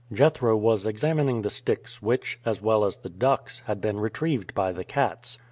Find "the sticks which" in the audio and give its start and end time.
1.43-2.39